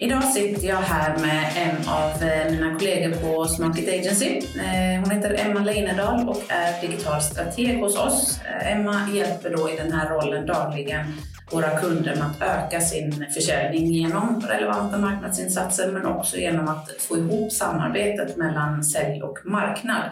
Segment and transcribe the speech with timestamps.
[0.00, 4.38] Idag sitter jag här med en av eh, mina kollegor på Smarket Agency.
[4.38, 8.40] Eh, hon heter Emma Leinedal och är digital strateg hos oss.
[8.44, 11.06] Eh, Emma hjälper då i den här rollen dagligen
[11.52, 17.16] våra kunder med att öka sin försäljning genom relevanta marknadsinsatser men också genom att få
[17.16, 20.02] ihop samarbetet mellan sälj och marknad.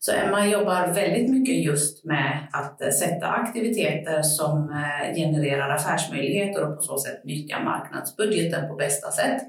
[0.00, 6.76] Så Emma jobbar väldigt mycket just med att sätta aktiviteter som eh, genererar affärsmöjligheter och
[6.76, 9.42] på så sätt nyttja marknadsbudgeten på bästa sätt.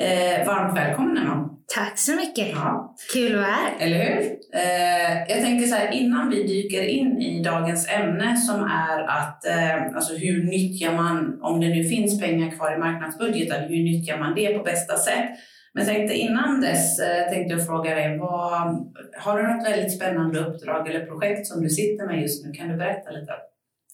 [0.00, 1.48] Eh, varmt välkommen Emma!
[1.74, 2.48] Tack så mycket!
[2.48, 2.96] Ja.
[3.12, 3.72] Kul att vara här!
[3.78, 4.20] Eller hur?
[4.54, 9.46] Eh, jag tänker så här, innan vi dyker in i dagens ämne som är att
[9.46, 14.18] eh, alltså hur nyttjar man, om det nu finns pengar kvar i marknadsbudgeten, hur nyttjar
[14.18, 15.30] man det på bästa sätt?
[15.74, 20.40] Men tänkte innan dess eh, tänkte jag fråga dig, vad, har du något väldigt spännande
[20.40, 22.52] uppdrag eller projekt som du sitter med just nu?
[22.52, 23.32] Kan du berätta lite?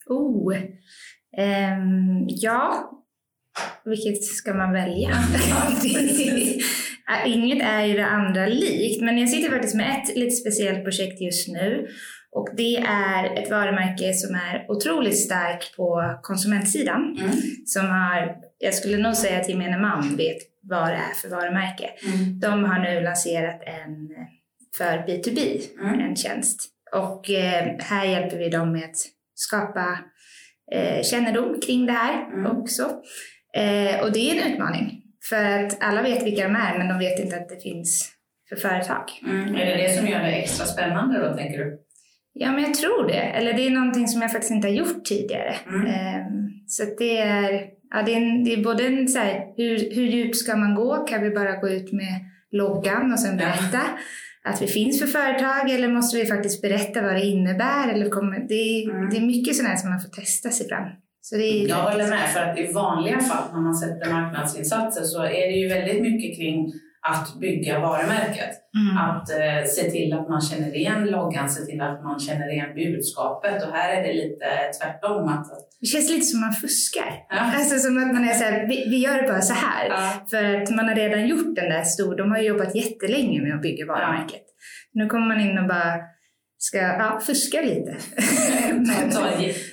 [0.06, 0.54] Oh,
[1.38, 2.90] um, ja,
[3.84, 5.10] vilket ska man välja?
[7.26, 11.20] Inget är ju det andra likt, men jag sitter faktiskt med ett lite speciellt projekt
[11.20, 11.88] just nu.
[12.30, 17.16] Och det är ett varumärke som är otroligt starkt på konsumentsidan.
[17.20, 17.32] Mm.
[17.66, 21.90] Som har, jag skulle nog säga att gemene man vet vad det är för varumärke.
[22.06, 22.40] Mm.
[22.40, 24.08] De har nu lanserat en
[24.76, 26.00] för B2B, mm.
[26.00, 26.68] en tjänst.
[26.92, 28.96] Och eh, här hjälper vi dem med att
[29.34, 29.98] skapa
[30.72, 32.56] eh, kännedom kring det här mm.
[32.56, 32.82] också.
[33.56, 35.02] Eh, och det är en utmaning.
[35.28, 38.12] För att alla vet vilka de är, men de vet inte att det finns
[38.48, 39.04] för företag.
[39.26, 39.54] Mm.
[39.54, 41.78] Är det det som gör det extra spännande då, tänker du?
[42.32, 43.20] Ja, men jag tror det.
[43.20, 45.54] Eller det är någonting som jag faktiskt inte har gjort tidigare.
[45.66, 45.86] Mm.
[45.86, 46.26] Eh,
[46.66, 50.06] så det är Ja, det, är en, det är både en så här, hur, hur
[50.06, 50.96] djupt ska man gå?
[50.96, 52.14] Kan vi bara gå ut med
[52.52, 53.80] loggan och sen berätta
[54.44, 54.50] ja.
[54.50, 57.88] att vi finns för företag eller måste vi faktiskt berätta vad det innebär?
[57.88, 59.10] Eller kommer, det, mm.
[59.10, 60.88] det är mycket sådant här som man får testa sig fram.
[61.20, 65.02] Så det är jag håller med, för att i vanliga fall när man sätter marknadsinsatser
[65.02, 68.54] så är det ju väldigt mycket kring att bygga varumärket.
[68.76, 68.96] Mm.
[68.98, 72.74] Att eh, se till att man känner igen loggan, se till att man känner igen
[72.74, 73.62] budskapet.
[73.62, 74.46] Och här är det lite
[74.80, 75.28] tvärtom.
[75.28, 75.46] Att,
[75.80, 77.10] det känns lite som att man fuskar.
[77.28, 77.52] Ja.
[77.56, 79.88] Alltså som att man är så här, vi, vi, gör det bara så här.
[79.88, 80.26] Ja.
[80.30, 83.62] För att man har redan gjort den där stor, de har jobbat jättelänge med att
[83.62, 84.44] bygga varumärket.
[84.92, 85.02] Ja.
[85.02, 85.94] Nu kommer man in och bara
[86.58, 87.90] ska ja, fuska lite.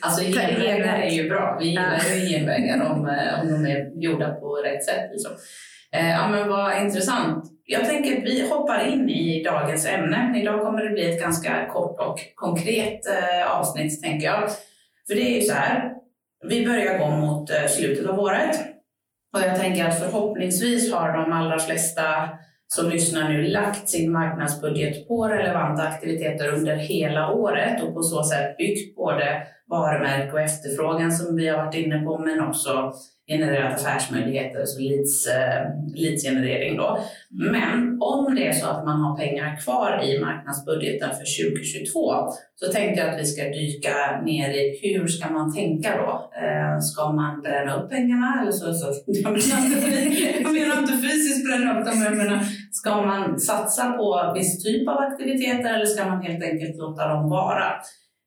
[0.02, 1.58] alltså genvägar är ju bra.
[1.60, 5.10] Vi gillar ju genvägar om, eh, om de är gjorda på rätt sätt.
[5.12, 5.32] Liksom.
[5.96, 7.46] Eh, ja, men vad intressant.
[7.66, 10.40] Jag tänker att vi hoppar in i dagens ämne.
[10.42, 14.50] Idag kommer det bli ett ganska kort och konkret eh, avsnitt, tänker jag.
[15.08, 15.92] För det är ju så här,
[16.48, 18.56] vi börjar gå mot eh, slutet av året.
[19.34, 22.04] Och jag tänker att förhoppningsvis har de allra flesta
[22.68, 28.24] som lyssnar nu lagt sin marknadsbudget på relevanta aktiviteter under hela året och på så
[28.24, 32.94] sätt byggt både varumärke och efterfrågan som vi har varit inne på, men också
[33.28, 35.62] genererat affärsmöjligheter, så leads, eh,
[35.96, 36.78] leadsgenerering.
[36.78, 37.00] Då.
[37.30, 42.14] Men om det är så att man har pengar kvar i marknadsbudgeten för 2022
[42.56, 46.32] så tänkte jag att vi ska dyka ner i hur ska man tänka då?
[46.44, 48.42] Eh, ska man bränna upp pengarna?
[48.42, 52.40] Eller så, så, jag, menar inte, jag menar inte fysiskt bränna upp dem, jag menar,
[52.72, 57.30] ska man satsa på viss typ av aktiviteter eller ska man helt enkelt låta dem
[57.30, 57.74] vara?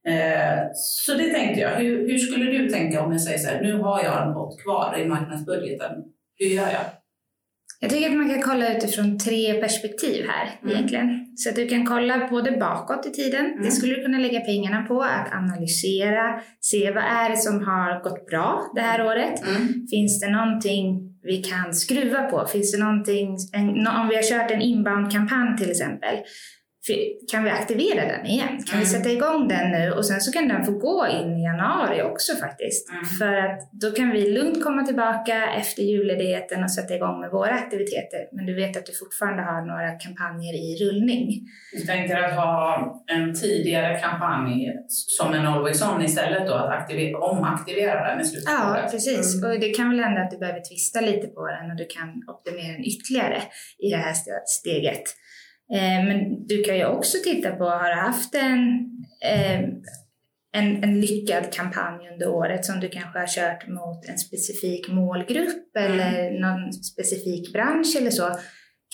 [0.07, 1.71] Eh, så det tänkte jag.
[1.71, 4.63] Hur, hur, skulle du tänka om jag säger så här, nu har jag en pott
[4.63, 5.93] kvar i marknadsbudgeten.
[6.39, 6.85] Hur gör jag?
[7.81, 10.75] Jag tycker att man kan kolla utifrån tre perspektiv här mm.
[10.75, 11.27] egentligen.
[11.37, 13.63] Så att du kan kolla både bakåt i tiden, mm.
[13.63, 18.03] det skulle du kunna lägga pengarna på, att analysera, se vad är det som har
[18.03, 19.43] gått bra det här året.
[19.49, 19.87] Mm.
[19.91, 22.47] Finns det någonting vi kan skruva på?
[22.47, 26.17] Finns det någonting, en, om vi har kört en inbound-kampanj till exempel,
[27.31, 28.49] kan vi aktivera den igen?
[28.49, 28.81] Kan mm.
[28.81, 29.93] vi sätta igång den nu?
[29.93, 32.91] Och sen så kan den få gå in i januari också faktiskt.
[32.91, 33.05] Mm.
[33.05, 37.55] För att då kan vi lugnt komma tillbaka efter julledigheten och sätta igång med våra
[37.55, 38.21] aktiviteter.
[38.33, 41.29] Men du vet att du fortfarande har några kampanjer i rullning.
[41.73, 46.55] Du tänker att ha en tidigare kampanj som en always on istället då?
[46.55, 49.35] Att aktivera, omaktivera den i slutet Ja, precis.
[49.35, 49.51] Mm.
[49.51, 52.09] Och det kan väl hända att du behöver tvista lite på den och du kan
[52.27, 53.43] optimera den ytterligare
[53.79, 54.15] i det här
[54.47, 55.03] steget.
[55.73, 58.91] Eh, men du kan ju också titta på, har du haft en,
[59.25, 59.61] eh,
[60.53, 65.77] en, en lyckad kampanj under året som du kanske har kört mot en specifik målgrupp
[65.79, 65.93] mm.
[65.93, 68.39] eller någon specifik bransch eller så.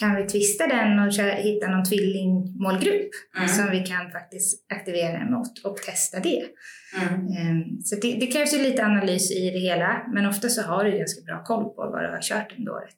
[0.00, 3.48] kan vi twista den och hitta någon tvillingmålgrupp mm.
[3.48, 6.42] som vi kan faktiskt aktivera emot och testa det.
[7.00, 7.26] Mm.
[7.36, 10.84] Ehm, så det, det krävs ju lite analys i det hela, men ofta så har
[10.84, 12.96] du ganska bra koll på vad du har kört under året.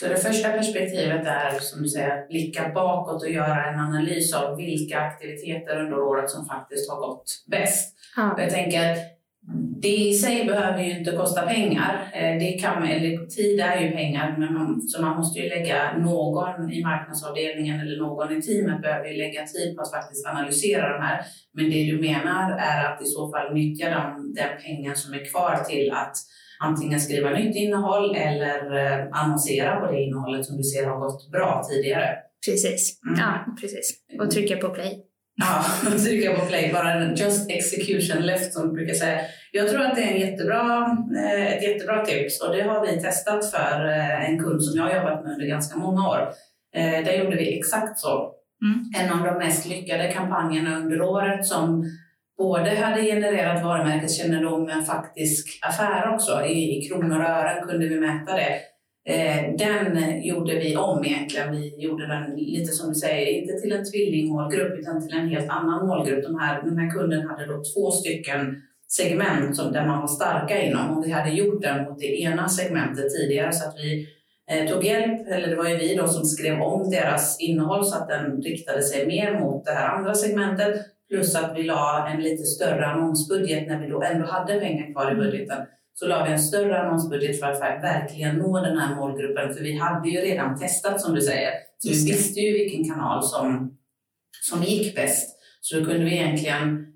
[0.00, 4.34] Så det första perspektivet är som du säger att blicka bakåt och göra en analys
[4.34, 7.94] av vilka aktiviteter under året som faktiskt har gått bäst.
[8.16, 8.34] Ja.
[8.38, 8.96] Jag tänker
[9.82, 12.10] det i sig behöver ju inte kosta pengar.
[12.12, 15.98] Eh, det kan, eller tid är ju pengar, men man, så man måste ju lägga
[15.98, 20.98] någon i marknadsavdelningen eller någon i teamet behöver ju lägga tid på att faktiskt analysera
[20.98, 21.24] de här.
[21.52, 25.30] Men det du menar är att i så fall nyttja de, den pengen som är
[25.30, 26.16] kvar till att
[26.62, 31.30] antingen skriva nytt innehåll eller eh, annonsera på det innehållet som du ser har gått
[31.30, 32.08] bra tidigare.
[32.46, 33.20] Precis, mm.
[33.20, 33.94] ja precis.
[34.20, 35.00] Och trycka på play.
[35.34, 35.64] Ja,
[36.04, 39.20] trycka på play, bara en just execution left som vi brukar säga.
[39.52, 43.00] Jag tror att det är en jättebra, eh, ett jättebra tips och det har vi
[43.00, 46.32] testat för eh, en kund som jag har jobbat med under ganska många år.
[46.74, 48.32] Där gjorde vi exakt så.
[48.64, 48.90] Mm.
[48.98, 51.84] En av de mest lyckade kampanjerna under året som
[52.42, 56.44] både hade genererat varumärkeskännedom men faktisk affär också.
[56.44, 58.54] I, I kronor och ören kunde vi mäta det.
[59.08, 61.52] Eh, den gjorde vi om egentligen.
[61.52, 65.50] Vi gjorde den lite som du säger, inte till en tvillingmålgrupp utan till en helt
[65.50, 66.24] annan målgrupp.
[66.24, 68.56] De här, den här kunden hade då två stycken
[68.88, 72.48] segment som, där man var starka inom och vi hade gjort den mot det ena
[72.48, 74.08] segmentet tidigare så att vi
[74.50, 77.96] eh, tog hjälp, eller det var ju vi då som skrev om deras innehåll så
[77.96, 80.76] att den riktade sig mer mot det här andra segmentet
[81.12, 85.12] plus att vi la en lite större annonsbudget när vi då ändå hade pengar kvar
[85.12, 89.54] i budgeten så la vi en större annonsbudget för att verkligen nå den här målgruppen.
[89.54, 91.50] För vi hade ju redan testat som du säger.
[91.78, 93.76] Så vi visste ju vilken kanal som,
[94.42, 95.38] som gick bäst.
[95.60, 96.86] Så då kunde vi egentligen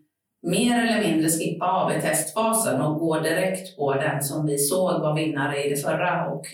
[0.43, 5.65] mer eller mindre skippa AB-testfasen och gå direkt på den som vi såg var vinnare
[5.65, 6.47] i det förra och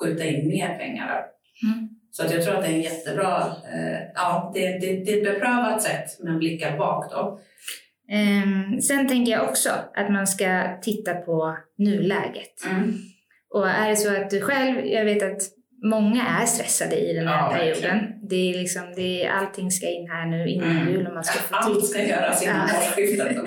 [0.00, 1.24] skjuta in mer pengar.
[1.62, 1.88] Mm.
[2.10, 5.16] Så att jag tror att det är en jättebra, eh, ja, det, det, det är
[5.16, 7.40] ett beprövat sätt men blickar bak då.
[8.12, 12.66] Um, sen tänker jag också att man ska titta på nuläget.
[12.70, 12.94] Mm.
[13.54, 15.42] Och är det så att du själv, jag vet att
[15.84, 17.98] många är stressade i den här ja, perioden.
[18.28, 20.88] Det är liksom, det är, allting ska in här nu innan mm.
[20.88, 21.54] jul och man ska få.
[21.54, 23.36] Allt ska göras innan årsskiftet.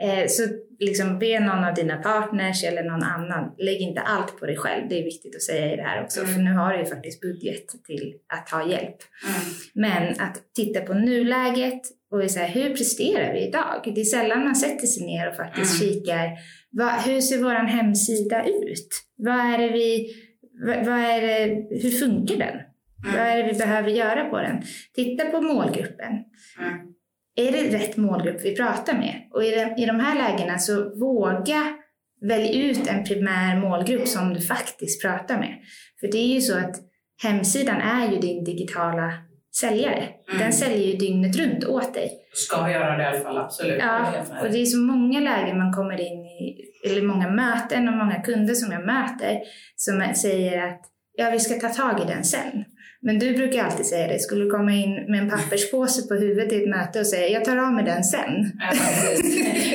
[0.00, 0.42] Eh, så
[0.84, 4.88] liksom be någon av dina partners eller någon annan, lägg inte allt på dig själv.
[4.88, 6.34] Det är viktigt att säga i det här också, mm.
[6.34, 8.96] för nu har du ju faktiskt budget till att ha hjälp.
[9.28, 9.40] Mm.
[9.74, 13.92] Men att titta på nuläget och så här, hur presterar vi idag?
[13.94, 15.94] Det är sällan man sätter sig ner och faktiskt mm.
[15.94, 16.30] kikar,
[16.70, 18.88] vad, hur ser vår hemsida ut?
[19.16, 20.14] Vad är det vi,
[20.66, 21.46] vad, vad är det,
[21.82, 22.56] hur funkar den?
[23.04, 23.16] Mm.
[23.16, 24.62] Vad är det vi behöver göra på den?
[24.94, 26.12] Titta på målgruppen.
[27.36, 29.28] Är det rätt målgrupp vi pratar med?
[29.30, 31.78] Och i de, i de här lägena så våga
[32.28, 35.58] välja ut en primär målgrupp som du faktiskt pratar med.
[36.00, 36.76] För det är ju så att
[37.22, 39.12] hemsidan är ju din digitala
[39.60, 40.08] säljare.
[40.28, 40.38] Mm.
[40.38, 42.10] Den säljer ju dygnet runt åt dig.
[42.32, 43.78] Ska göra det i alla fall, absolut.
[43.78, 46.56] Ja, och det är så många lägen man kommer in i,
[46.86, 49.40] eller många möten och många kunder som jag möter
[49.76, 50.80] som säger att
[51.12, 52.64] ja, vi ska ta tag i den sen.
[53.04, 54.18] Men du brukar alltid säga det.
[54.18, 57.44] Skulle du komma in med en papperspåse på huvudet i ett möte och säga jag
[57.44, 58.52] tar av mig den sen.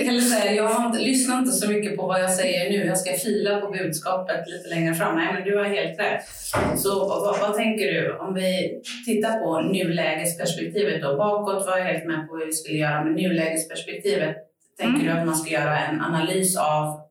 [0.07, 2.85] Eller säga jag har inte, lyssnar inte så mycket på vad jag säger nu.
[2.85, 5.15] Jag ska fila på budskapet lite längre fram.
[5.15, 6.24] Nej, men du har helt rätt.
[6.79, 8.18] Så vad, vad tänker du?
[8.18, 11.18] Om vi tittar på nulägesperspektivet då.
[11.18, 13.04] Bakåt var jag helt med på hur vi skulle göra.
[13.04, 14.35] Men nulägesperspektivet,
[14.80, 15.06] tänker mm.
[15.06, 17.06] du att man ska göra en analys av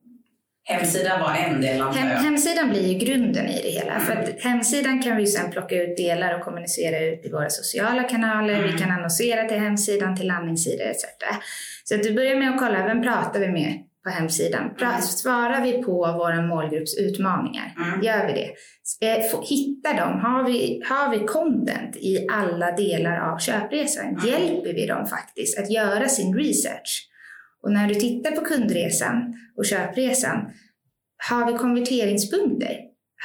[0.69, 3.93] Hemsidan var en del av Hem, Hemsidan blir ju grunden i det hela.
[3.93, 4.07] Mm.
[4.07, 8.03] För att hemsidan kan vi sen plocka ut delar och kommunicera ut i våra sociala
[8.03, 8.55] kanaler.
[8.55, 8.73] Mm.
[8.73, 11.05] Vi kan annonsera till hemsidan, till landningssidor etc.
[11.85, 14.75] Så att du börjar med att kolla, vem pratar vi med på hemsidan?
[14.81, 15.03] Mm.
[15.03, 17.75] Svarar vi på vår målgrupps utmaningar?
[17.77, 18.03] Mm.
[18.03, 18.51] Gör vi det?
[19.07, 20.21] Eh, hitta dem.
[20.21, 24.07] Har vi, har vi content i alla delar av köpresan?
[24.07, 24.27] Mm.
[24.27, 27.09] Hjälper vi dem faktiskt att göra sin research?
[27.63, 30.51] Och när du tittar på kundresan och köpresan,
[31.29, 32.77] har vi konverteringspunkter?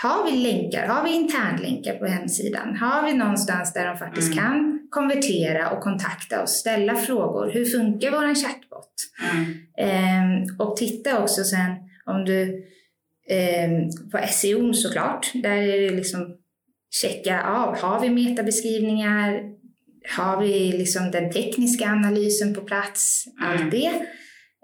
[0.02, 0.88] Har vi länkar?
[0.88, 2.76] Har vi internlänkar på hemsidan?
[2.76, 4.44] Har vi någonstans där de faktiskt mm.
[4.44, 7.52] kan konvertera och kontakta oss, ställa frågor?
[7.52, 8.94] Hur funkar vår chatbot?
[9.32, 9.46] Mm.
[9.78, 11.72] Ehm, och titta också sen
[12.06, 12.64] om du
[13.30, 16.38] ehm, på SEO såklart, där är det liksom
[17.02, 19.42] checka av, har vi metabeskrivningar?
[20.18, 23.26] Har vi liksom den tekniska analysen på plats?
[23.42, 23.70] Allt mm.
[23.70, 23.92] det.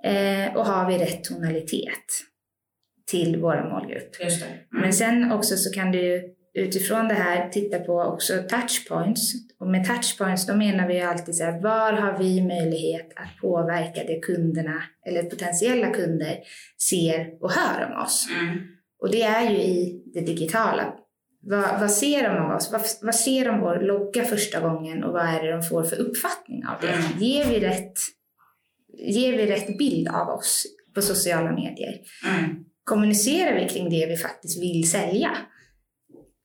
[0.08, 2.06] Eh, och har vi rätt tonalitet
[3.12, 4.16] till vår målgrupp.
[4.22, 4.58] Mm.
[4.70, 9.34] Men sen också så kan du utifrån det här titta på också touchpoints.
[9.60, 14.04] Och med touchpoints då menar vi alltid så här, var har vi möjlighet att påverka
[14.04, 16.38] det kunderna eller potentiella kunder
[16.90, 18.28] ser och hör om oss.
[18.40, 18.58] Mm.
[19.02, 20.94] Och det är ju i det digitala
[21.42, 22.72] Vad, vad ser de av oss?
[22.72, 26.00] Vad, vad ser de vår logga första gången och vad är det de får för
[26.00, 26.94] uppfattning av det?
[26.94, 27.20] Mm.
[27.20, 27.94] Ger, vi rätt,
[28.98, 32.00] ger vi rätt bild av oss på sociala medier?
[32.26, 32.56] Mm.
[32.84, 35.38] Kommunicerar vi kring det vi faktiskt vill sälja?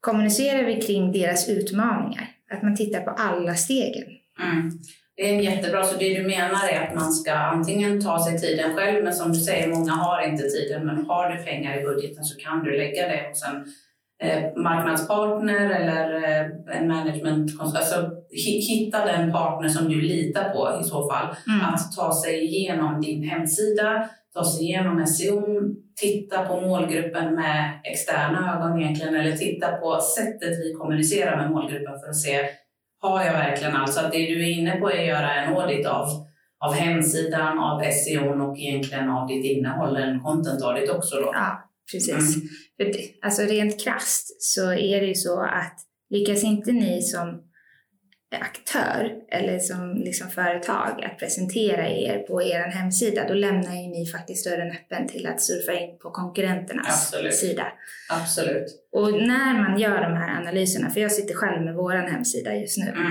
[0.01, 2.29] Kommunicerar vi kring deras utmaningar?
[2.51, 4.05] Att man tittar på alla stegen.
[4.43, 4.71] Mm.
[5.17, 8.39] Det är en jättebra, så det du menar är att man ska antingen ta sig
[8.39, 11.85] tiden själv, men som du säger, många har inte tiden, men har du pengar i
[11.85, 13.63] budgeten så kan du lägga det hos en eh,
[14.57, 18.11] marknadspartner eller eh, en management, alltså
[18.69, 21.35] hitta den partner som du litar på i så fall.
[21.49, 21.75] Mm.
[21.75, 25.43] Att ta sig igenom din hemsida, ta sig igenom SEO,
[26.01, 32.01] titta på målgruppen med externa ögon egentligen, eller titta på sättet vi kommunicerar med målgruppen
[32.01, 32.49] för att se
[33.03, 33.93] har jag verkligen allt?
[33.93, 36.07] Så att det du är inne på är att göra en audit av,
[36.65, 41.31] av hemsidan, av SEO och egentligen av ditt innehåll, en content audit också då.
[41.35, 42.37] Ja, precis.
[42.37, 42.49] Mm.
[43.23, 45.79] Alltså rent krasst så är det ju så att
[46.11, 47.43] lyckas inte ni som
[48.41, 54.07] aktör eller som liksom företag att presentera er på er hemsida, då lämnar ju ni
[54.07, 57.35] faktiskt dörren öppen till att surfa in på konkurrenternas Absolut.
[57.35, 57.67] sida.
[58.11, 58.67] Absolut.
[58.93, 62.79] Och när man gör de här analyserna, för jag sitter själv med vår hemsida just
[62.79, 63.11] nu, Mm.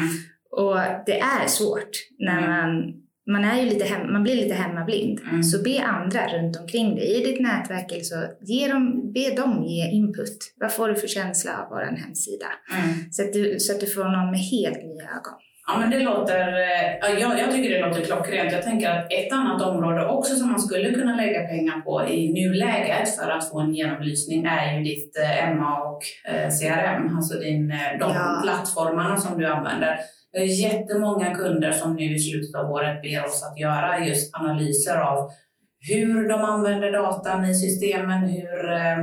[0.52, 2.50] och det är svårt när Mm.
[2.50, 2.94] man
[3.28, 5.20] man, är ju lite hem, man blir lite hemmablind.
[5.30, 5.44] Mm.
[5.44, 9.92] Så be andra runt omkring dig i ditt nätverk så, ge dem, be dem ge
[9.92, 10.38] input.
[10.60, 12.46] Vad får du för känsla av vår hemsida?
[12.74, 13.12] Mm.
[13.12, 15.38] Så att, du, så att du får någon med helt nya ögon.
[15.68, 18.52] Ja, men det låter, eh, ja, jag, jag tycker det låter klockrent.
[18.52, 22.34] Jag tänker att ett annat område också som man skulle kunna lägga pengar på i
[22.34, 26.02] nuläget för att få en genomlysning är ju ditt eh, MA och
[26.32, 27.68] eh, CRM, alltså din,
[28.00, 28.40] de Ja.
[28.44, 30.00] plattformarna som du använder.
[30.34, 34.36] Vi har jättemånga kunder som nu i slutet av året ber oss att göra just
[34.36, 35.32] analyser av
[35.80, 38.98] hur de använder datan i systemen, hur eh,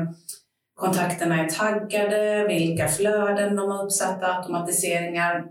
[0.75, 5.45] kontakterna är taggade, vilka flöden de har uppsatta, automatiseringar.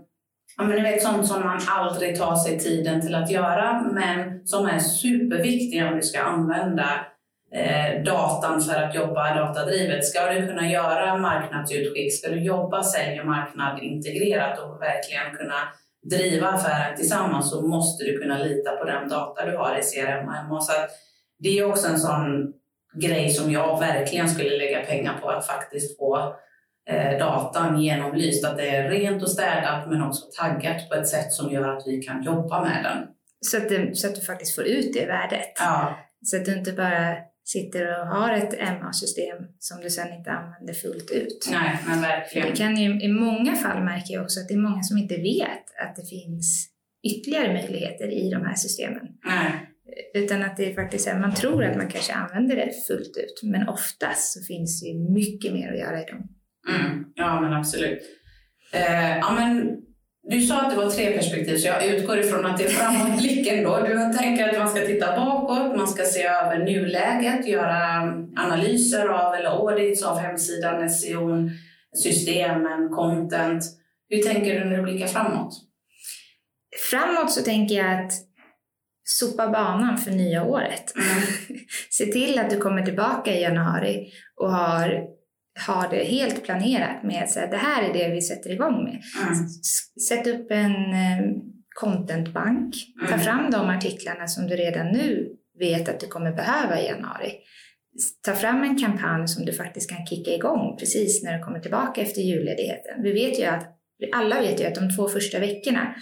[0.56, 4.46] Ja, men ni vet sånt som man aldrig tar sig tiden till att göra, men
[4.46, 7.06] som är superviktiga om du ska använda
[7.52, 10.04] eh, datan för att jobba datadrivet.
[10.04, 15.58] Ska du kunna göra marknadsutskick, ska du jobba sälj och marknad integrerat och verkligen kunna
[16.10, 20.60] driva affären tillsammans så måste du kunna lita på den data du har i CRM.
[20.60, 20.72] Så
[21.38, 22.52] det är också en sån
[23.00, 26.36] grej som jag verkligen skulle lägga pengar på att faktiskt få
[26.90, 28.44] eh, datan genomlyst.
[28.44, 31.86] Att det är rent och städat men också taggat på ett sätt som gör att
[31.86, 33.06] vi kan jobba med den.
[33.40, 35.52] Så att, det, så att du faktiskt får ut det värdet.
[35.58, 37.16] Ja, Så att du inte bara
[37.52, 41.48] sitter och har ett MA-system som du sen inte använder fullt ut.
[41.50, 42.50] nej men verkligen.
[42.50, 45.16] Det kan ju, I många fall märker jag också att det är många som inte
[45.16, 46.68] vet att det finns
[47.10, 49.02] ytterligare möjligheter i de här systemen.
[49.24, 49.52] Nej.
[50.14, 53.40] Utan att det är faktiskt är, man tror att man kanske använder det fullt ut,
[53.42, 56.28] men oftast så finns det ju mycket mer att göra i dem.
[56.68, 58.02] Mm, ja, men absolut.
[58.72, 59.80] Eh, ja, men
[60.30, 63.64] du sa att det var tre perspektiv, så jag utgår ifrån att det är framåtblicken
[63.64, 63.80] då.
[63.80, 68.00] Du tänker att man ska titta bakåt, man ska se över nuläget, göra
[68.36, 71.50] analyser av eller audits av hemsidan, SEO,
[71.94, 73.64] systemen, content.
[74.08, 75.54] Hur tänker du när du blickar framåt?
[76.90, 78.12] Framåt så tänker jag att
[79.04, 80.94] sopa banan för nya året.
[81.90, 85.04] Se till att du kommer tillbaka i januari och har,
[85.66, 89.02] har det helt planerat med att det här är det vi sätter igång med.
[89.22, 89.48] Mm.
[90.08, 91.20] Sätt upp en eh,
[91.80, 92.74] contentbank.
[93.08, 93.20] Ta Mm.
[93.20, 97.32] fram de artiklarna som du redan nu vet att du kommer behöva i januari.
[98.24, 102.00] Ta fram en kampanj som du faktiskt kan kicka igång precis när du kommer tillbaka
[102.00, 103.02] efter julledigheten.
[103.02, 103.66] Vi vet ju att,
[104.16, 105.94] alla vet ju att de två första veckorna,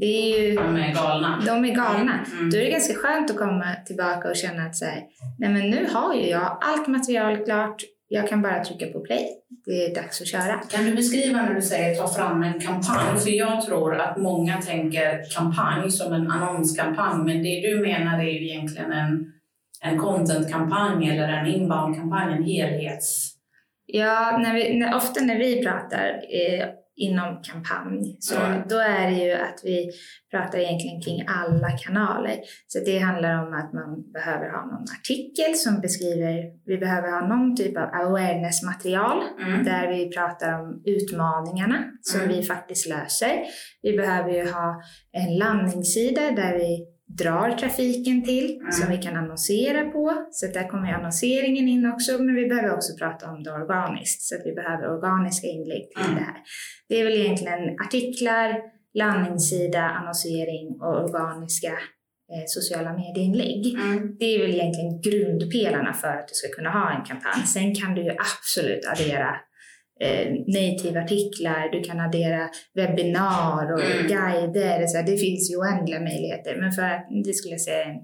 [0.00, 1.42] det är ju De är galna.
[1.46, 2.24] de är galna.
[2.32, 2.50] Mm.
[2.50, 5.02] Då är det ganska skönt att komma tillbaka och känna att så här,
[5.38, 9.28] nej men nu har ju jag allt material klart, jag kan bara trycka på play.
[9.64, 10.60] Det är dags att köra.
[10.70, 13.18] Kan du beskriva när du säger ta fram en kampanj?
[13.18, 18.30] För jag tror att många tänker kampanj som en annonskampanj, men det du menar är
[18.30, 19.32] ju egentligen en,
[19.82, 23.30] en contentkampanj eller en inbound-kampanj, en helhets...
[23.86, 28.62] Ja, när vi, när, ofta när vi pratar eh, inom kampanj så Mm.
[28.68, 29.90] då är det ju att vi
[30.30, 32.36] pratar egentligen kring alla kanaler.
[32.66, 37.26] Så det handlar om att man behöver ha någon artikel som beskriver, vi behöver ha
[37.28, 39.64] någon typ av awareness-material Mm.
[39.64, 42.32] där vi pratar om utmaningarna som Mm.
[42.36, 43.42] vi faktiskt löser.
[43.82, 44.82] Vi behöver ju ha
[45.12, 46.86] en landningssida där vi
[47.22, 48.72] drar trafiken till Mm.
[48.72, 50.26] som vi kan annonsera på.
[50.30, 54.22] Så där kommer annonseringen in också, men vi behöver också prata om det organiskt.
[54.22, 56.14] Så att vi behöver organiska inlägg till Mm.
[56.14, 56.36] det här.
[56.88, 58.48] Det är väl egentligen artiklar,
[58.94, 61.72] landningssida, annonsering och organiska
[62.32, 63.62] eh, sociala medieinlägg.
[63.74, 64.16] Mm.
[64.20, 67.42] Det är väl egentligen grundpelarna för att du ska kunna ha en kampanj.
[67.46, 69.30] Sen kan du ju absolut addera
[70.00, 74.06] eh, native-artiklar, du kan addera webbinar och mm.
[74.06, 74.86] guider.
[74.86, 76.56] Så det finns ju oändliga möjligheter.
[76.60, 78.00] Men för det skulle jag säga är en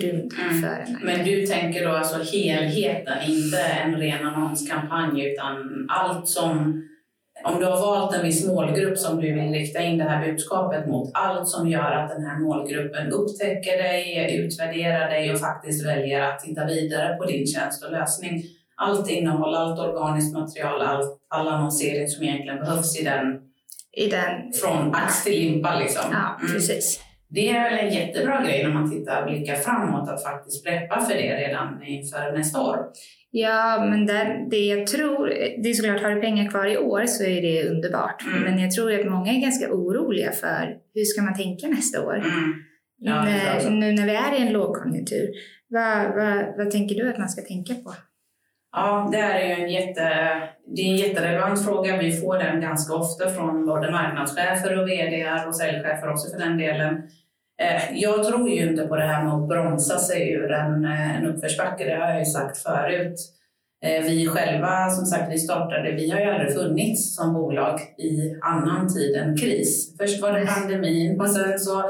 [0.00, 0.62] grund mm.
[0.62, 6.82] för en Men du tänker då alltså helheten, inte en ren annonskampanj utan allt som
[7.44, 10.86] om du har valt en viss målgrupp som du vill rikta in det här budskapet
[10.86, 16.20] mot, allt som gör att den här målgruppen upptäcker dig, utvärderar dig och faktiskt väljer
[16.20, 18.42] att titta vidare på din tjänst och lösning.
[18.82, 23.40] Allt innehåll, allt organiskt material, allt, all annonsering som egentligen behövs i den,
[23.96, 25.78] I den från ax till limpa.
[25.78, 26.02] Liksom.
[26.12, 26.52] Ja, mm.
[26.52, 27.00] precis.
[27.28, 31.14] Det är väl en jättebra grej när man tittar blickar framåt att faktiskt preppa för
[31.14, 32.78] det redan inför nästa år.
[33.30, 35.26] Ja, men där, det jag tror,
[35.62, 38.22] det är såklart, har du pengar kvar i år så är det underbart.
[38.26, 38.42] Mm.
[38.42, 42.14] Men jag tror att många är ganska oroliga för hur ska man tänka nästa år?
[42.14, 42.52] Mm.
[42.98, 45.28] Ja, när, nu när vi är i en lågkonjunktur,
[45.68, 47.94] vad, vad, vad tänker du att man ska tänka på?
[48.72, 50.02] Ja, det är en, jätte,
[50.66, 51.96] det är en jätterelevant fråga.
[51.96, 56.58] Vi får den ganska ofta från både marknadschefer och vd och säljchefer också för den
[56.58, 57.02] delen.
[57.62, 61.16] Eh, jag tror ju inte på det här med att bromsa sig ur en, eh,
[61.16, 63.14] en uppförsbacke, det har jag ju sagt förut.
[63.84, 68.36] Eh, vi själva, som sagt, vi startade, vi har ju aldrig funnits som bolag i
[68.42, 69.96] annan tid än kris.
[69.98, 71.84] Först var det pandemin och sen så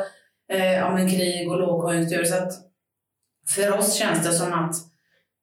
[0.78, 2.24] ja, men krig och lågkonjunktur.
[2.24, 2.52] Så att
[3.54, 4.74] för oss känns det som att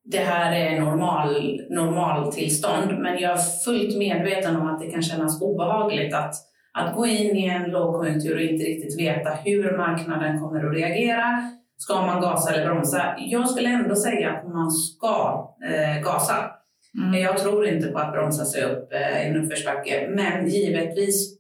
[0.06, 5.42] det här är normal, normaltillstånd, men jag är fullt medveten om att det kan kännas
[5.42, 6.36] obehagligt att
[6.74, 11.52] att gå in i en lågkonjunktur och inte riktigt veta hur marknaden kommer att reagera.
[11.78, 13.16] Ska man gasa eller bromsa?
[13.18, 16.52] Jag skulle ändå säga att man ska eh, gasa.
[16.98, 17.22] Mm.
[17.22, 21.40] Jag tror inte på att bromsa sig upp eh, i en uppförsbacke, men givetvis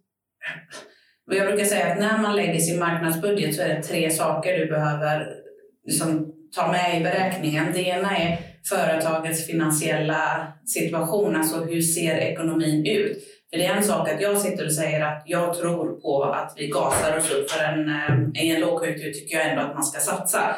[1.32, 4.66] jag brukar säga att när man lägger sin marknadsbudget så är det tre saker du
[4.66, 5.28] behöver
[5.86, 7.66] liksom, ta med i beräkningen.
[7.74, 8.38] Det ena är
[8.70, 13.18] företagets finansiella situation, alltså hur ser ekonomin ut?
[13.50, 16.54] För det är en sak att jag sitter och säger att jag tror på att
[16.58, 19.84] vi gasar oss upp för en, eh, i en lågkonjunktur tycker jag ändå att man
[19.84, 20.56] ska satsa.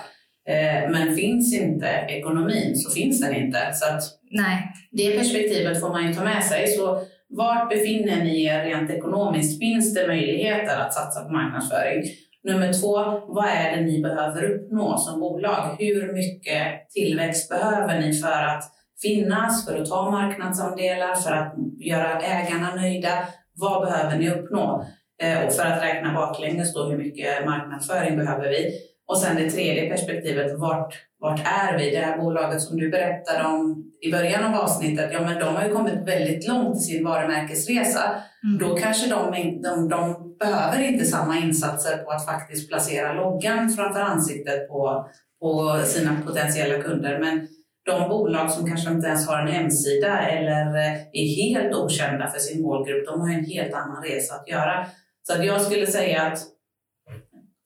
[0.48, 3.60] Eh, men finns inte ekonomin så finns den inte.
[3.74, 4.74] Så att Nej.
[4.92, 6.68] Det perspektivet får man ju ta med sig.
[6.68, 9.60] Så vart befinner ni er rent ekonomiskt?
[9.60, 12.04] Finns det möjligheter att satsa på marknadsföring?
[12.44, 12.96] Nummer två,
[13.28, 15.76] vad är det ni behöver uppnå som bolag?
[15.80, 18.64] Hur mycket tillväxt behöver ni för att
[19.02, 23.28] finnas, för att ta marknadsandelar, för att göra ägarna nöjda.
[23.54, 24.86] Vad behöver ni uppnå?
[25.24, 28.72] Eh, och för att räkna baklänges då, hur mycket marknadsföring behöver vi?
[29.08, 31.90] Och sen det tredje perspektivet, vart, vart är vi?
[31.90, 35.66] Det här bolaget som du berättade om i början av avsnittet, ja men de har
[35.66, 38.02] ju kommit väldigt långt i sin varumärkesresa.
[38.44, 38.58] Mm.
[38.60, 39.32] Då kanske de,
[39.62, 45.10] de, de behöver inte samma insatser på att faktiskt placera loggan framför ansiktet på,
[45.42, 47.20] på sina potentiella kunder.
[47.20, 47.48] Men
[47.86, 52.40] de bolag som kanske inte ens har en hemsida eller eh, är helt okända för
[52.40, 54.86] sin målgrupp, de har en helt annan resa att göra.
[55.24, 56.40] Så att jag skulle säga att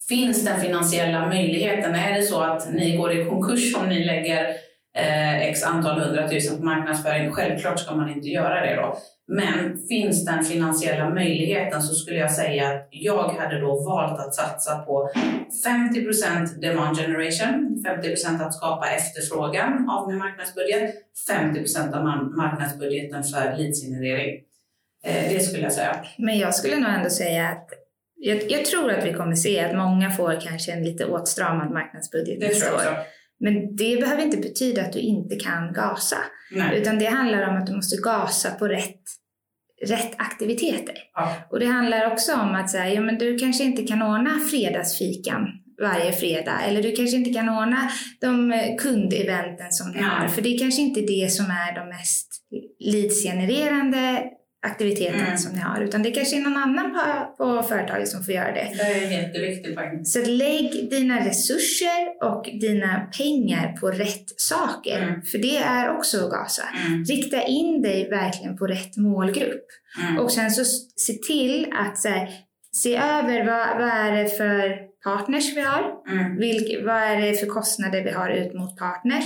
[0.09, 4.43] finns den finansiella möjligheten, är det så att ni går i konkurs om ni lägger
[4.97, 8.97] eh, x antal hundratusen på marknadsföring, självklart ska man inte göra det då.
[9.27, 14.35] Men finns den finansiella möjligheten så skulle jag säga att jag hade då valt att
[14.35, 15.09] satsa på
[15.65, 20.95] 50% demand generation, 50% att skapa efterfrågan av min marknadsbudget,
[21.29, 22.03] 50% av
[22.37, 24.35] marknadsbudgeten för leadsgenerering.
[25.05, 25.95] Eh, det skulle jag säga.
[26.17, 27.84] Men jag skulle nog ändå säga att
[28.25, 32.39] jag, jag, tror att vi kommer se att många får kanske en lite åtstramad marknadsbudget
[32.39, 32.81] nästa år.
[33.39, 36.17] Men det behöver inte betyda att du inte kan gasa.
[36.51, 36.81] Nej.
[36.81, 39.01] Utan det handlar om att du måste gasa på rätt,
[39.87, 40.95] rätt aktiviteter.
[41.13, 41.35] Ja.
[41.49, 45.47] Och det handlar också om att säga, ja, men du kanske inte kan ordna fredagsfikan
[45.81, 46.61] varje fredag.
[46.61, 50.27] Eller du kanske inte kan ordna de eh, kundeventen som ni har.
[50.27, 52.27] För det är kanske inte det som är de mest
[52.79, 54.23] leadsgenererande
[54.65, 55.37] aktiviteterna mm.
[55.37, 55.81] som ni har.
[55.81, 58.67] Utan det kanske är någon annan på, på företaget som får göra det.
[58.77, 60.13] Det är jätteviktigt faktiskt.
[60.13, 65.01] Så lägg dina resurser och dina pengar på rätt saker.
[65.01, 65.21] Mm.
[65.21, 66.63] För det är också att gasa.
[66.87, 67.03] Mm.
[67.03, 69.65] Rikta in dig verkligen på rätt målgrupp.
[70.01, 70.19] Mm.
[70.19, 72.29] Och sen så se till att så här,
[72.71, 75.83] se över vad, vad är det för partners vi har?
[76.11, 76.37] Mm.
[76.37, 79.25] Vilk, vad är det för kostnader vi har ut mot partners?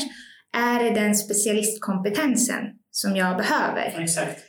[0.58, 4.02] Är det den specialistkompetensen som jag behöver?
[4.04, 4.49] Exakt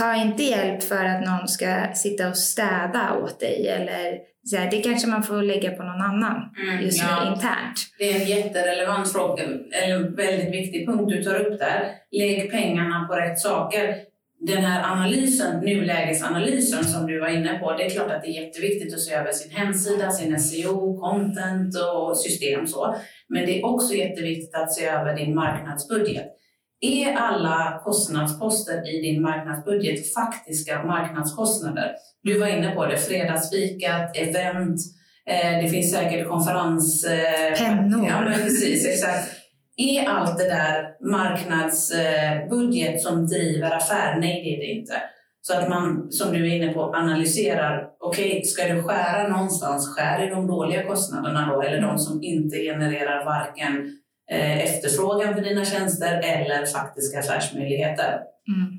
[0.00, 4.70] ta inte hjälp för att någon ska sitta och städa åt dig eller så här,
[4.70, 7.24] det kanske man får lägga på någon annan mm, just ja.
[7.24, 7.78] nu internt.
[7.98, 11.92] Det är en jätterelevant fråga, eller en väldigt viktig punkt du tar upp där.
[12.10, 13.96] Lägg pengarna på rätt saker.
[14.40, 18.44] Den här analysen, nulägesanalysen som du var inne på, det är klart att det är
[18.44, 22.96] jätteviktigt att se över sin hemsida, sin SEO, content och system så.
[23.28, 26.39] Men det är också jätteviktigt att se över din marknadsbudget
[26.80, 31.94] är alla kostnadsposter i din marknadsbudget faktiska marknadskostnader?
[32.22, 34.80] Du var inne på det, fredagsfikat, event,
[35.26, 37.04] eh, det finns säkert konferens...
[37.04, 38.08] Eh, Pennor.
[38.08, 39.30] Ja, men precis, exakt.
[39.76, 44.16] Är allt det där marknadsbudget som driver affär?
[44.20, 44.94] Nej, det är det inte.
[45.42, 47.88] Så att man, som du är inne på, analyserar.
[48.00, 52.22] Okej, okay, ska du skära någonstans, skär i de dåliga kostnaderna då, eller de som
[52.22, 53.90] inte genererar varken eh,
[54.38, 58.20] efterfrågan för dina tjänster eller faktiska affärsmöjligheter.
[58.48, 58.72] Mm.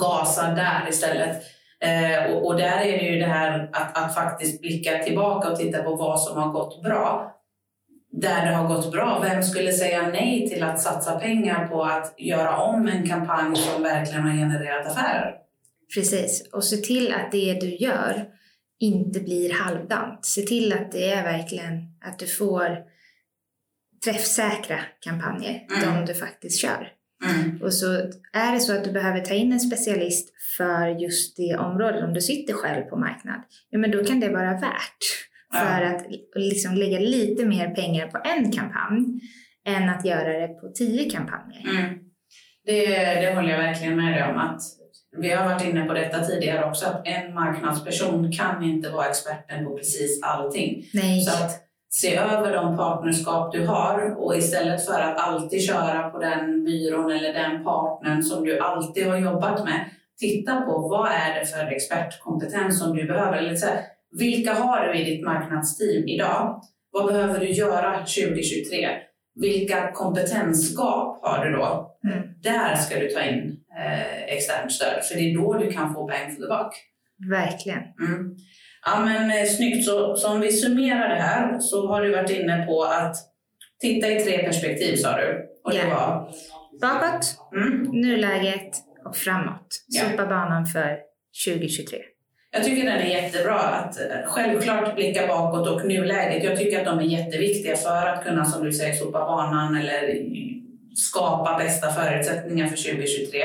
[0.00, 1.42] Gasa där istället.
[1.80, 5.58] Eh, och, och, där är det ju det här att, att faktiskt blicka tillbaka och
[5.58, 7.34] titta på vad som har gått bra.
[8.12, 12.14] Där det har gått bra, vem skulle säga nej till att satsa pengar på att
[12.18, 15.34] göra om en kampanj som verkligen har genererat affärer?
[15.94, 18.24] Precis, och se till att det du gör
[18.80, 20.24] inte blir halvdant.
[20.24, 22.78] Se till att det är verkligen att du får
[24.04, 25.94] träffsäkra kampanjer, mm.
[25.94, 26.92] de du faktiskt kör.
[27.24, 27.62] Mm.
[27.62, 27.86] Och så
[28.32, 32.14] är det så att du behöver ta in en specialist för just det området, om
[32.14, 36.74] du sitter själv på marknad, ja men då kan det vara värt för att liksom
[36.74, 39.20] lägga lite mer pengar på en kampanj
[39.66, 41.60] än att göra det på tio kampanjer.
[41.70, 41.98] Mm.
[42.64, 42.86] Det,
[43.20, 44.38] det håller jag verkligen med dig om.
[44.38, 44.60] att
[45.16, 49.64] vi har varit inne på detta tidigare också, att en marknadsperson kan inte vara experten
[49.64, 50.84] på precis allting.
[50.94, 51.20] Nej.
[51.20, 56.18] Så att se över de partnerskap du har och istället för att alltid köra på
[56.18, 61.40] den byrån eller den partnern som du alltid har jobbat med, titta på vad är
[61.40, 63.38] det för expertkompetens som du behöver.
[63.38, 63.80] Eller så här,
[64.18, 66.62] vilka har du i ditt marknadsteam idag?
[66.90, 68.88] Vad behöver du göra 2023?
[69.34, 71.98] Vilka kompetensgap har du då?
[72.08, 72.28] Mm.
[72.42, 76.06] Där ska du ta in eh, externt stöd, för det är då du kan få
[76.06, 76.74] bang for the buck.
[77.30, 77.78] Verkligen.
[77.78, 78.36] Mm.
[78.84, 79.84] Ja, men eh, snyggt.
[79.84, 83.16] Så, så om vi summerar det här så har du varit inne på att
[83.80, 85.46] titta i tre perspektiv sa du.
[85.64, 86.30] Och det var?
[86.80, 87.82] Bakåt, mm.
[87.82, 88.70] nuläget
[89.04, 89.66] och framåt.
[89.88, 90.28] Sopa yeah.
[90.28, 90.98] banan för
[91.46, 91.98] 2023.
[92.50, 96.44] Jag tycker den är jättebra att eh, självklart blicka bakåt och nuläget.
[96.44, 100.22] Jag tycker att de är jätteviktiga för att kunna, som du säger, sopa banan eller
[100.94, 103.40] skapa bästa förutsättningar för 2023.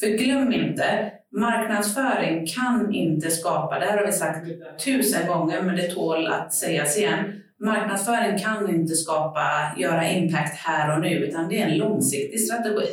[0.00, 4.46] För glöm inte, marknadsföring kan inte skapa, det här har vi sagt
[4.84, 7.40] tusen gånger men det tål att sägas igen.
[7.60, 12.86] Marknadsföring kan inte skapa, göra impact här och nu utan det är en långsiktig strategi.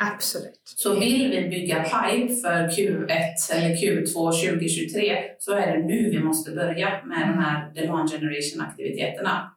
[0.00, 0.60] Absolut.
[0.64, 6.18] Så vill vi bygga pipe för Q1 eller Q2 2023 så är det nu vi
[6.18, 9.52] måste börja med de här demand generation aktiviteterna.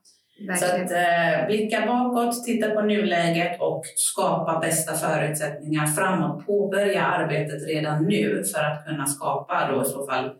[0.47, 6.45] Så att eh, blicka bakåt, titta på nuläget och skapa bästa förutsättningar framåt.
[6.45, 10.31] Påbörja arbetet redan nu för att kunna skapa då i så fall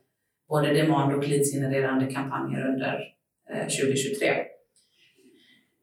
[0.49, 2.99] både demand och leadsgenererande kampanjer under
[3.53, 4.33] eh, 2023.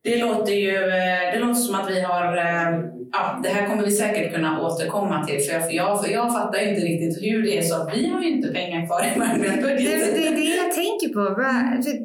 [0.03, 2.37] Det låter ju eh, det låter som att vi har...
[2.37, 2.81] Eh,
[3.13, 5.41] ja, det här kommer vi säkert kunna återkomma till.
[5.41, 8.23] För jag, jag, för jag fattar inte riktigt hur det är så att vi har
[8.23, 10.01] ju inte pengar kvar i marknadsbudgeten.
[10.01, 11.23] Det, det är det jag tänker på.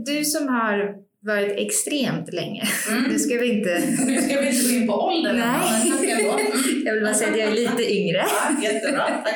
[0.05, 2.63] Du som har varit extremt länge.
[2.89, 3.03] Mm.
[3.03, 3.83] Nu ska vi inte...
[4.05, 5.35] Nu ska vi inte gå in på åldern.
[5.35, 5.93] Nej.
[6.85, 8.17] jag vill bara säga att jag är lite yngre.
[8.17, 9.35] Ja, jättebra, tack.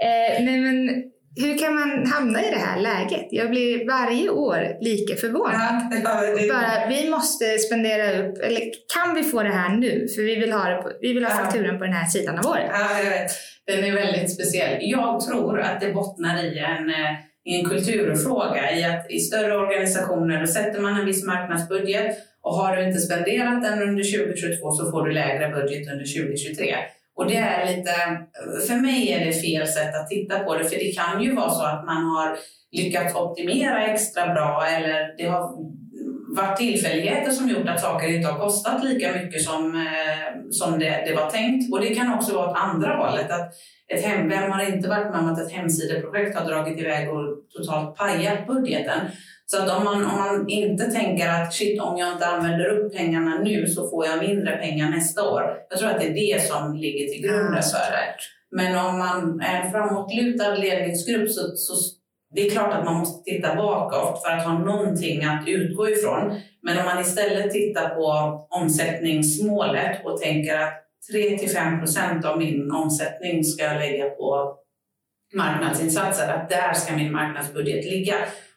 [0.00, 1.02] eh, nej, men
[1.38, 3.26] hur kan man hamna i det här läget?
[3.30, 5.80] Jag blir varje år lika förvånad.
[6.04, 6.48] Ja.
[6.48, 8.60] Bara, vi måste spendera upp, eller
[8.94, 10.06] kan vi få det här nu?
[10.16, 12.46] För vi vill ha, det på, vi vill ha fakturan på den här sidan av
[12.46, 12.70] året.
[12.72, 13.30] Ja, jag vet.
[13.66, 14.78] Den är väldigt speciell.
[14.80, 17.16] Jag tror att det bottnar i en eh,
[17.54, 22.76] en kulturfråga i att i större organisationer då sätter man en viss marknadsbudget och har
[22.76, 26.74] du inte spenderat den under 2022 så får du lägre budget under 2023.
[27.16, 27.92] Och det är lite,
[28.68, 31.50] för mig är det fel sätt att titta på det för det kan ju vara
[31.50, 32.36] så att man har
[32.72, 35.50] lyckats optimera extra bra eller det har
[36.36, 41.04] varit tillfälligheter som gjort att saker inte har kostat lika mycket som, eh, som det,
[41.06, 41.72] det var tänkt.
[41.72, 43.30] Och det kan också vara åt andra hållet.
[43.30, 43.52] Att
[43.88, 47.25] ett hem, vem har inte varit med om att ett hemsideprojekt har dragit iväg och
[47.50, 49.00] totalt pajat budgeten?
[49.46, 52.96] Så att om man, om man inte tänker att shit, om jag inte använder upp
[52.96, 55.42] pengarna nu så får jag mindre pengar nästa år.
[55.70, 58.14] Jag tror att det är det som ligger till grund ja, för det.
[58.50, 61.74] Men om man är en framåtlutad ledningsgrupp så, så
[62.34, 66.40] det är klart att man måste titta bakåt för att ha någonting att utgå ifrån.
[66.62, 68.06] Men om man istället tittar på
[68.50, 70.82] omsättningsmålet och tänker att
[71.14, 74.56] 3-5 procent av min omsättning ska jag lägga på
[75.36, 78.14] marknadsinsatser, att där ska min marknadsbudget ligga.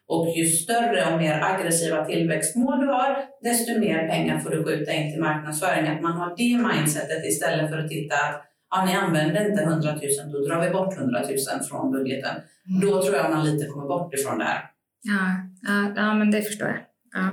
[0.08, 4.92] Och ju större och mer aggressiva tillväxtmål du har, desto mer pengar får du skjuta
[4.92, 5.88] in till marknadsföring.
[5.88, 9.92] Att man har det mindsetet istället för att titta att ja, ni använder inte 100
[9.92, 12.36] 000, då drar vi bort 100 000 från budgeten.
[12.70, 12.82] Mm.
[12.82, 14.62] Då tror jag man lite kommer bort ifrån det här.
[15.02, 15.22] Ja,
[15.62, 16.80] ja, ja men det förstår jag.
[17.14, 17.30] Ja.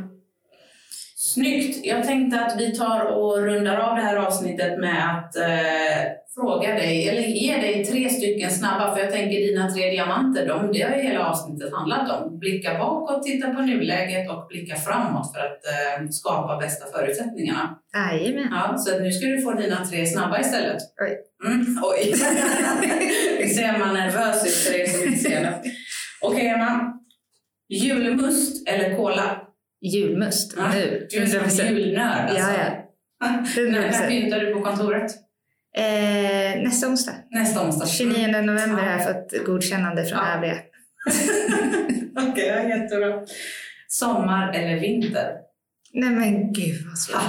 [1.17, 1.87] Snyggt!
[1.87, 6.75] Jag tänkte att vi tar och rundar av det här avsnittet med att eh, fråga
[6.75, 10.83] dig, eller ge dig tre stycken snabba, för jag tänker dina tre diamanter, de, det
[10.83, 12.39] har ju hela avsnittet handlat om.
[12.39, 17.79] Blicka bakåt, titta på nuläget och blicka framåt för att eh, skapa bästa förutsättningarna.
[17.95, 18.49] Jajamän.
[18.51, 20.83] Ja, så nu ska du få dina tre snabba istället.
[21.03, 21.19] Oj.
[21.51, 22.13] Mm, oj.
[23.55, 25.63] Ser man nervös ut för er som inte ser det.
[26.23, 26.93] Okej, Emma.
[27.69, 29.41] Julmust eller cola?
[29.81, 30.55] Julmust.
[30.57, 31.07] Ja, Nu.
[31.11, 31.73] Du är som 100%.
[31.73, 32.51] julnörd alltså.
[32.51, 32.53] Ja,
[33.21, 33.29] ja.
[33.57, 34.09] När, när 100%.
[34.09, 35.26] pyntar du på kontoret?
[35.77, 37.13] Eh, nästa onsdag.
[37.31, 37.87] Nästa onsdag.
[37.87, 40.35] 29 november har jag fått godkännande från Ja.
[40.37, 40.55] övriga.
[42.31, 43.21] Okej, ja, jättebra.
[43.89, 45.33] Sommar eller vinter?
[45.93, 47.23] Nej men gud vad svårt.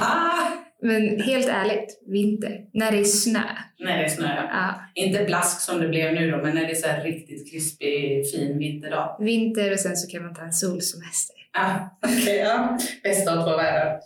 [0.81, 2.57] Men helt ärligt, vinter.
[2.73, 3.41] När det är snö.
[3.79, 4.35] När det är snö.
[4.35, 8.31] Ja, Inte blask som det blev nu då, men när det är så riktigt krispig,
[8.31, 9.17] fin vinterdag.
[9.19, 11.35] vinter och sen så kan man ta en solsemester.
[11.53, 12.37] Ja, okej.
[12.37, 12.77] ja.
[13.03, 13.99] Bästa av två världar.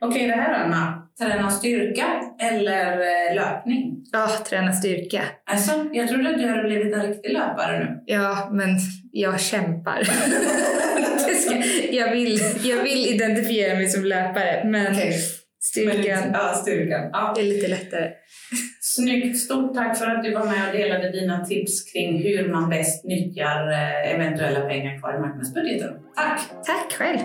[0.00, 1.07] Okej, det här då, Anna.
[1.18, 2.06] Träna styrka
[2.40, 4.04] eller eh, löpning?
[4.12, 5.22] Ja, träna styrka.
[5.50, 8.02] Alltså, jag trodde att du hade blivit en riktig löpare nu.
[8.06, 8.68] Ja, men
[9.12, 10.02] jag kämpar.
[11.90, 14.96] Jag, vill, jag vill identifiera mig som löpare, men
[15.60, 17.10] styrkan Ja, styrkan.
[17.12, 17.34] Ja.
[17.38, 18.10] är lite lättare.
[18.80, 19.38] Snyggt!
[19.38, 23.04] Stort tack för att du var med och delade dina tips kring hur man bäst
[23.04, 25.90] nyttjar eh, eventuella pengar kvar i marknadsbudgeten.
[26.16, 26.40] Tack!
[26.66, 27.18] Tack själv!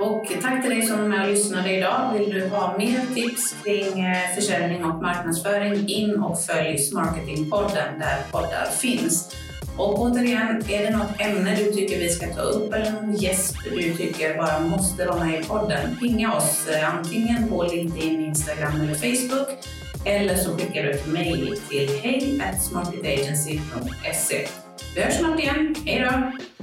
[0.00, 2.12] Och tack till dig som var med och lyssnade idag.
[2.18, 8.18] Vill du ha mer tips kring eh, försäljning och marknadsföring, in och följ Smarketingpodden där
[8.30, 9.36] poddar finns.
[9.76, 13.56] Och återigen, är det något ämne du tycker vi ska ta upp eller någon gäst
[13.64, 18.80] du tycker bara måste vara med i podden, pinga oss eh, antingen på LinkedIn, Instagram
[18.80, 19.48] eller Facebook
[20.04, 22.40] eller så skickar du ett mejl till hej
[24.94, 25.74] Vi hörs snart igen.
[25.86, 26.53] Hej då!